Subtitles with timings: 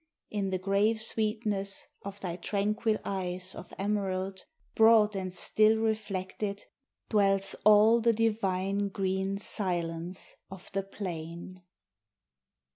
[0.31, 6.65] In the grave sweetness of thy tranquil eyes Of emerald, broad and still reflected
[7.09, 11.61] dwells All the divine green silence of the plain.